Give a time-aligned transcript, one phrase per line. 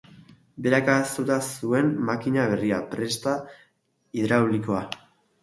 [0.67, 3.35] Berak ahaztuta zuen makina berria, prentsa
[4.19, 4.83] hidraulikoa.